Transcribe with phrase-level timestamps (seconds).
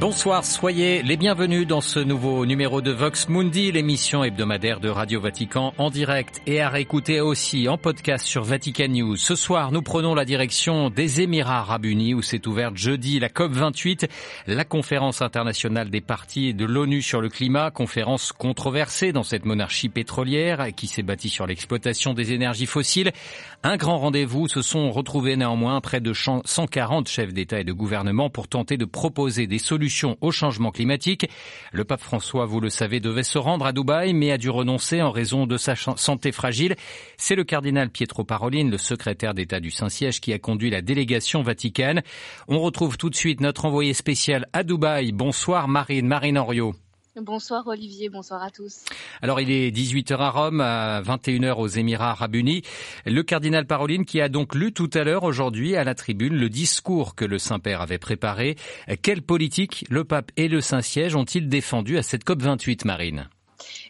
[0.00, 5.20] Bonsoir, soyez les bienvenus dans ce nouveau numéro de Vox Mundi, l'émission hebdomadaire de Radio
[5.20, 9.16] Vatican en direct et à réécouter aussi en podcast sur Vatican News.
[9.16, 13.28] Ce soir, nous prenons la direction des Émirats Arabes Unis où s'est ouverte jeudi la
[13.28, 14.08] COP28,
[14.48, 19.90] la conférence internationale des partis de l'ONU sur le climat, conférence controversée dans cette monarchie
[19.90, 23.12] pétrolière qui s'est bâtie sur l'exploitation des énergies fossiles.
[23.62, 28.28] Un grand rendez-vous se sont retrouvés néanmoins près de 140 chefs d'État et de gouvernement
[28.28, 29.83] pour tenter de proposer des solutions
[30.20, 31.28] au changement climatique.
[31.72, 35.02] Le pape François, vous le savez, devait se rendre à Dubaï, mais a dû renoncer
[35.02, 36.76] en raison de sa santé fragile.
[37.16, 41.42] C'est le cardinal Pietro Parolin, le secrétaire d'État du Saint-Siège, qui a conduit la délégation
[41.42, 42.02] vaticane.
[42.48, 45.12] On retrouve tout de suite notre envoyé spécial à Dubaï.
[45.12, 46.74] Bonsoir Marine, Marine Henriot.
[47.16, 48.84] Bonsoir Olivier, bonsoir à tous.
[49.22, 52.62] Alors il est 18h à Rome, à 21h aux Émirats arabes unis.
[53.06, 56.48] Le cardinal Paroline qui a donc lu tout à l'heure aujourd'hui à la tribune le
[56.48, 58.56] discours que le Saint-Père avait préparé.
[59.02, 63.28] Quelle politique le pape et le Saint-Siège ont-ils défendu à cette COP28 Marine?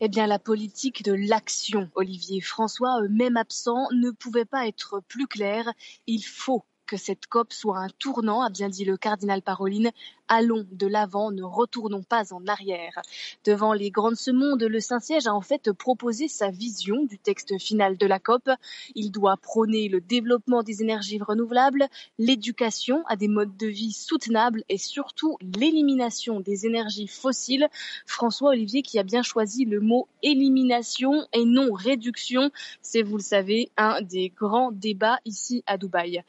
[0.00, 5.28] Eh bien, la politique de l'action, Olivier François, même absent, ne pouvait pas être plus
[5.28, 5.72] clair.
[6.06, 9.90] Il faut que cette COP soit un tournant, a bien dit le cardinal Paroline,
[10.28, 13.00] allons de l'avant, ne retournons pas en arrière.
[13.44, 17.58] Devant les grandes ce monde, le Saint-Siège a en fait proposé sa vision du texte
[17.58, 18.48] final de la COP.
[18.94, 21.86] Il doit prôner le développement des énergies renouvelables,
[22.18, 27.68] l'éducation à des modes de vie soutenables et surtout l'élimination des énergies fossiles.
[28.06, 32.50] François Olivier qui a bien choisi le mot élimination et non réduction.
[32.80, 36.22] C'est, vous le savez, un des grands débats ici à Dubaï.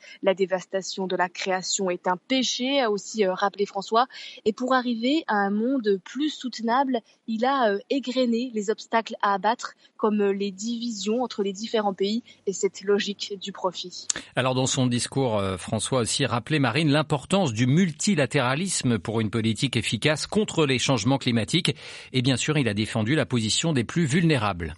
[0.44, 4.08] Dévastation de la création est un péché, a aussi euh, rappelé François
[4.44, 9.36] et pour arriver à un monde plus soutenable, il a euh, égrené les obstacles à
[9.36, 14.08] abattre, comme euh, les divisions entre les différents pays et cette logique du profit.
[14.36, 19.78] Alors dans son discours, François a aussi rappelé, Marine, l'importance du multilatéralisme pour une politique
[19.78, 21.74] efficace contre les changements climatiques.
[22.12, 24.74] Et bien sûr, il a défendu la position des plus vulnérables.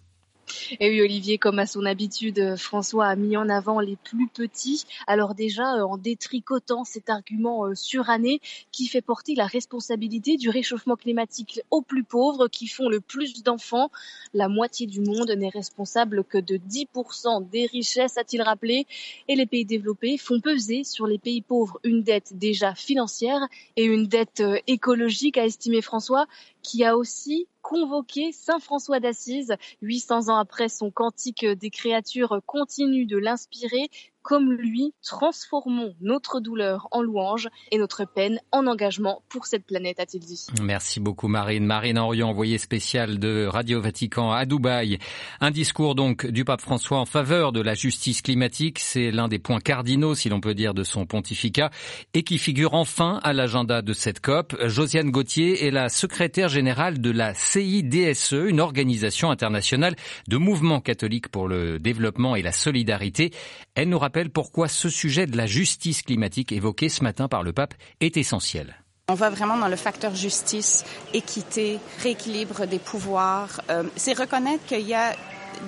[0.80, 4.86] Et oui, Olivier, comme à son habitude, François a mis en avant les plus petits.
[5.08, 10.50] Alors déjà, euh, en détricotant cet argument euh, suranné qui fait porter la responsabilité du
[10.50, 13.90] réchauffement climatique aux plus pauvres qui font le plus d'enfants.
[14.34, 18.88] La moitié du monde n'est responsable que de 10% des richesses, a-t-il rappelé.
[19.28, 23.86] Et les pays développés font peser sur les pays pauvres une dette déjà financière et
[23.86, 26.26] une dette euh, écologique, a estimé François,
[26.62, 29.56] qui a aussi convoqué Saint François d'Assise.
[29.82, 33.90] 800 ans après son cantique des créatures continue de l'inspirer
[34.26, 40.00] comme lui, transformons notre douleur en louange et notre peine en engagement pour cette planète,
[40.00, 40.48] a-t-il dit.
[40.64, 41.64] Merci beaucoup Marine.
[41.64, 44.98] Marine Henriot, envoyée spéciale de Radio Vatican à Dubaï.
[45.42, 48.80] Un discours donc du pape François en faveur de la justice climatique.
[48.80, 51.70] C'est l'un des points cardinaux, si l'on peut dire, de son pontificat
[52.16, 54.56] et qui figure enfin à l'agenda de cette COP.
[54.66, 59.96] Josiane Gauthier est la secrétaire générale de la CIDSE, une organisation internationale
[60.28, 63.32] de mouvements catholiques pour le développement et la solidarité.
[63.76, 67.54] Elle nous rappelle pourquoi ce sujet de la justice climatique évoqué ce matin par le
[67.54, 68.76] pape est essentiel.
[69.08, 70.84] On va vraiment dans le facteur justice,
[71.14, 73.62] équité, rééquilibre des pouvoirs.
[73.70, 75.16] Euh, c'est reconnaître qu'il y a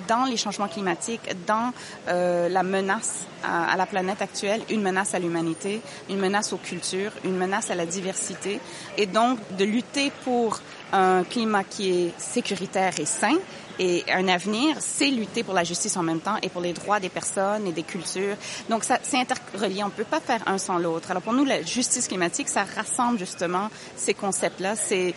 [0.08, 1.72] dans les changements climatiques, dans
[2.08, 7.12] euh, la menace à, la planète actuelle, une menace à l'humanité, une menace aux cultures,
[7.24, 8.60] une menace à la diversité,
[8.96, 10.60] et donc de lutter pour
[10.92, 13.36] un climat qui est sécuritaire et sain,
[13.78, 17.00] et un avenir, c'est lutter pour la justice en même temps et pour les droits
[17.00, 18.36] des personnes et des cultures.
[18.68, 19.82] Donc, ça, c'est interrelié.
[19.84, 21.10] On peut pas faire un sans l'autre.
[21.10, 24.74] Alors, pour nous, la justice climatique, ça rassemble justement ces concepts-là.
[24.76, 25.14] C'est,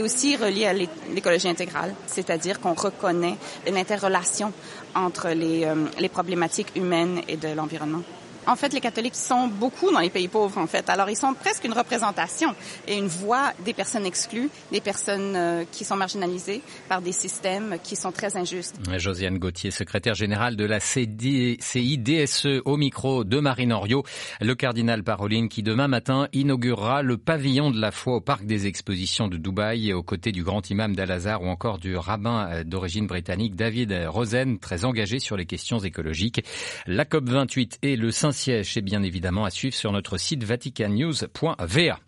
[0.00, 3.36] aussi relié à l'écologie intégrale, c'est-à-dire qu'on reconnaît
[3.66, 4.52] une interrelation
[4.94, 8.02] entre euh, les problématiques humaines et de l'environnement.
[8.46, 10.88] En fait, les catholiques sont beaucoup dans les pays pauvres, en fait.
[10.90, 12.54] Alors, ils sont presque une représentation
[12.86, 17.76] et une voix des personnes exclues, des personnes euh, qui sont marginalisées par des systèmes
[17.82, 18.76] qui sont très injustes.
[18.96, 24.04] Josiane Gauthier, secrétaire générale de la CIDSE au micro de Marine Henriot,
[24.40, 28.66] le cardinal Paroline qui demain matin inaugurera le pavillon de la foi au parc des
[28.66, 33.06] expositions de Dubaï aux côtés du grand imam d'Al-Azhar ou encore du rabbin euh, d'origine
[33.06, 36.44] britannique David Rosen, très engagé sur les questions écologiques.
[36.86, 41.98] La COP28 et le Saint siège est bien évidemment à suivre sur notre site vaticannews.va.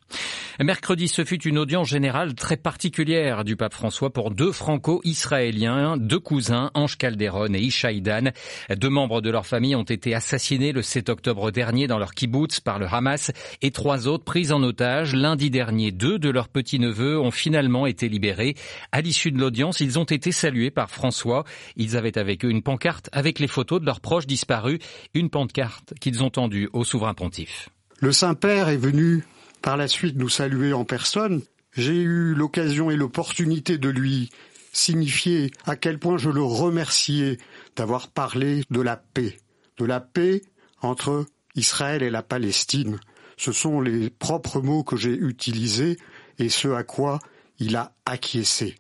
[0.58, 6.18] Mercredi, ce fut une audience générale très particulière du pape François pour deux franco-israéliens, deux
[6.18, 8.30] cousins, Ange Calderon et Ishaïdan.
[8.74, 12.60] Deux membres de leur famille ont été assassinés le 7 octobre dernier dans leur kibbutz
[12.60, 15.14] par le Hamas et trois autres pris en otage.
[15.14, 18.54] Lundi dernier, deux de leurs petits-neveux ont finalement été libérés.
[18.92, 21.44] À l'issue de l'audience, ils ont été salués par François.
[21.76, 24.78] Ils avaient avec eux une pancarte avec les photos de leurs proches disparus,
[25.12, 27.68] une pancarte qu'ils ont tendue au souverain pontife.
[28.00, 29.24] Le Saint-Père est venu
[29.62, 31.42] par la suite nous saluer en personne.
[31.72, 34.30] J'ai eu l'occasion et l'opportunité de lui
[34.72, 37.38] signifier à quel point je le remerciais
[37.76, 39.38] d'avoir parlé de la paix,
[39.78, 40.42] de la paix
[40.82, 43.00] entre Israël et la Palestine.
[43.36, 45.98] Ce sont les propres mots que j'ai utilisés
[46.38, 47.18] et ce à quoi
[47.58, 48.76] il a acquiescé.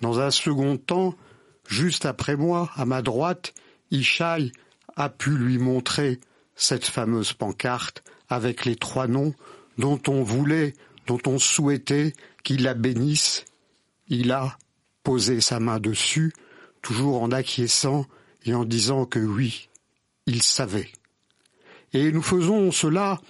[0.00, 1.14] Dans un second temps,
[1.68, 3.54] juste après moi, à ma droite,
[3.90, 4.52] Ishaï
[4.96, 6.20] a pu lui montrer
[6.54, 9.34] cette fameuse pancarte avec les trois noms
[9.78, 10.74] dont on voulait,
[11.06, 13.44] dont on souhaitait qu'il la bénisse.
[14.08, 14.56] Il a
[15.02, 16.32] posé sa main dessus,
[16.80, 18.06] toujours en acquiesçant
[18.44, 19.68] et en disant que oui,
[20.26, 20.90] il savait.
[21.92, 23.20] Et nous faisons cela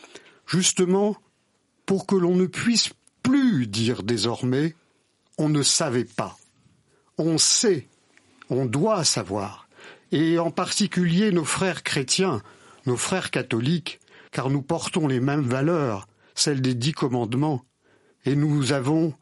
[0.47, 1.17] justement
[1.87, 2.91] pour que l'on ne puisse
[3.23, 4.75] plus dire désormais
[5.39, 6.37] on ne savait pas.
[7.19, 7.89] On sait,
[8.51, 9.69] on doit savoir.
[10.13, 12.43] Et en particulier nos frères chrétiens,
[12.87, 14.01] nos frères catholiques,
[14.31, 17.65] car nous portons les mêmes valeurs, celles des dix commandements,
[18.25, 19.15] et nous avons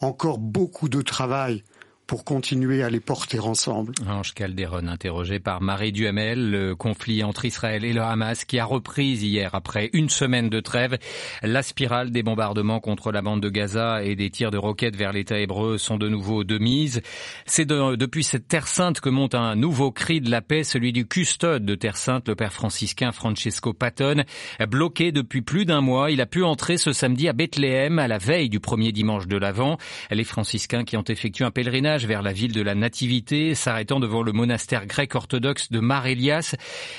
[0.00, 1.64] encore beaucoup de travail
[2.08, 3.92] pour continuer à les porter ensemble.
[4.08, 8.64] Ange Calderon, interrogé par Marie Duhamel, le conflit entre Israël et le Hamas qui a
[8.64, 10.96] repris hier après une semaine de trêve.
[11.42, 15.12] La spirale des bombardements contre la bande de Gaza et des tirs de roquettes vers
[15.12, 17.02] l'État hébreu sont de nouveau de mise.
[17.44, 21.06] C'est depuis cette Terre Sainte que monte un nouveau cri de la paix, celui du
[21.06, 24.24] custode de Terre Sainte, le père franciscain Francesco Patton.
[24.66, 28.16] Bloqué depuis plus d'un mois, il a pu entrer ce samedi à Bethléem à la
[28.16, 29.76] veille du premier dimanche de l'Avent.
[30.10, 34.22] Les franciscains qui ont effectué un pèlerinage vers la ville de la Nativité, s'arrêtant devant
[34.22, 36.54] le monastère grec orthodoxe de Mar Elias.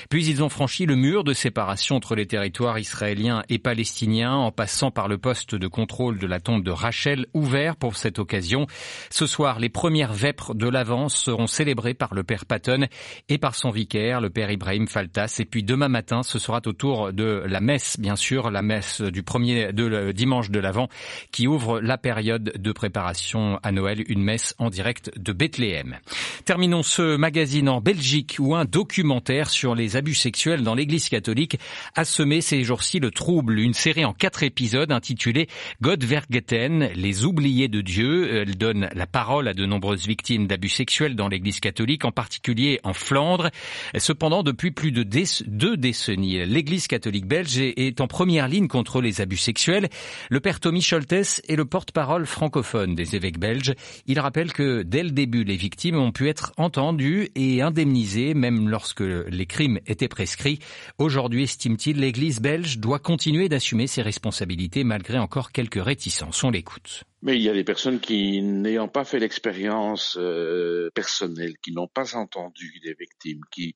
[0.08, 4.52] Puis ils ont franchi le mur de séparation entre les territoires israéliens et palestiniens en
[4.52, 8.66] passant par le poste de contrôle de la tombe de Rachel ouvert pour cette occasion.
[9.10, 12.86] Ce soir, les premières vêpres de l'avance seront célébrées par le père Patton
[13.28, 15.36] et par son vicaire, le père Ibrahim Faltas.
[15.38, 19.00] Et puis demain matin, ce sera au tour de la messe, bien sûr, la messe
[19.00, 20.88] du premier de dimanche de l'Avent
[21.32, 25.98] qui ouvre la période de préparation à Noël, une messe en direct de Bethléem.
[26.44, 31.58] Terminons ce magazine en Belgique où un documentaire sur les abus sexuels dans l'église catholique
[31.94, 33.58] a semé ces jours-ci le trouble.
[33.58, 35.48] Une série en quatre épisodes intitulée
[35.80, 38.34] God Vergeten, les oubliés de Dieu.
[38.34, 42.80] Elle donne la parole à de nombreuses victimes d'abus sexuels dans l'église catholique, en particulier
[42.84, 43.50] en Flandre.
[43.96, 45.02] Cependant, depuis plus de
[45.46, 49.88] deux décennies, l'église catholique belge est en première ligne contre les abus sexuels.
[50.30, 53.74] Le père Tommy Scholtes est le porte-parole francophone des évêques belges.
[54.06, 58.68] Il rappelle que dès le début, les victimes ont pu être entendues et indemnisées, même
[58.68, 60.58] lorsque les crimes étaient prescrits.
[60.98, 66.42] Aujourd'hui, estime-t-il, l'Église belge doit continuer d'assumer ses responsabilités malgré encore quelques réticences.
[66.44, 67.04] On l'écoute.
[67.22, 71.88] Mais il y a des personnes qui, n'ayant pas fait l'expérience euh, personnelle, qui n'ont
[71.88, 73.74] pas entendu des victimes, qui,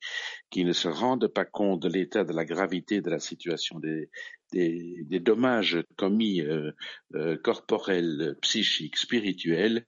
[0.51, 4.09] qui ne se rendent pas compte de l'état, de la gravité de la situation, des,
[4.53, 6.71] des, des dommages commis euh,
[7.15, 9.85] euh, corporels, psychiques, spirituels,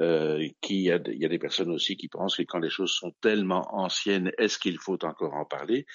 [0.00, 3.12] euh, qui il y a des personnes aussi qui pensent que quand les choses sont
[3.20, 5.86] tellement anciennes, est-ce qu'il faut encore en parler?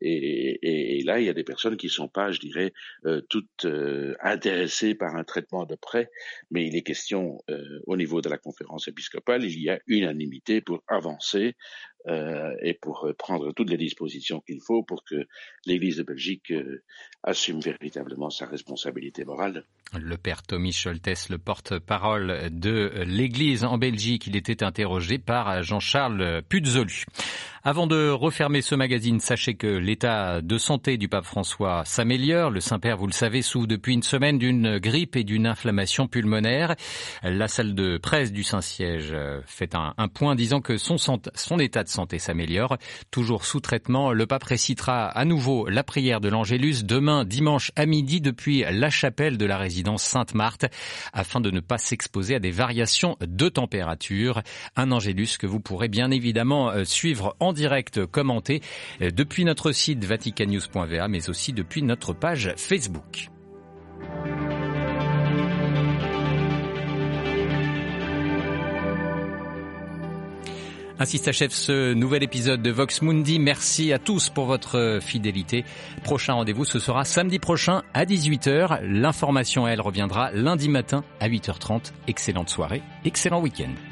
[0.00, 2.72] Et, et, là, il y a des personnes qui sont pas, je dirais,
[3.06, 6.10] euh, toutes euh, intéressées par un traitement de près,
[6.50, 10.60] mais il est question euh, au niveau de la conférence épiscopale, il y a unanimité
[10.60, 11.54] pour avancer
[12.06, 15.26] euh, et pour prendre toutes les dispositions qu'il faut pour que
[15.66, 16.52] l'Église de Belgique
[17.22, 19.64] assume véritablement sa responsabilité morale.
[19.98, 26.42] Le père Tommy Scholtes, le porte-parole de l'Église en Belgique, il était interrogé par Jean-Charles
[26.48, 27.04] Puzolu.
[27.62, 32.50] Avant de refermer ce magazine, sachez que l'état de santé du pape François s'améliore.
[32.50, 36.74] Le Saint-Père, vous le savez, souffre depuis une semaine d'une grippe et d'une inflammation pulmonaire.
[37.22, 39.14] La salle de presse du Saint-Siège
[39.44, 42.78] fait un, point disant que son, son état de santé s'améliore.
[43.10, 47.86] Toujours sous traitement, le pape récitera à nouveau la prière de l'Angélus demain dimanche à
[47.86, 50.66] midi depuis la chapelle de la résidence Sainte-Marthe
[51.12, 54.42] afin de ne pas s'exposer à des variations de température.
[54.76, 58.62] Un Angélus que vous pourrez bien évidemment euh, suivre en direct commenté
[59.02, 63.30] euh, depuis notre site vaticannews.va mais aussi depuis notre page Facebook.
[71.00, 73.38] Ainsi s'achève ce nouvel épisode de Vox Mundi.
[73.38, 75.64] Merci à tous pour votre fidélité.
[76.04, 78.82] Prochain rendez-vous, ce sera samedi prochain à 18h.
[78.82, 81.92] L'information, elle, reviendra lundi matin à 8h30.
[82.06, 83.89] Excellente soirée, excellent week-end.